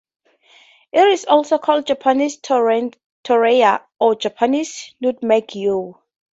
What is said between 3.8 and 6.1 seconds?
or Japanese nutmeg-yew.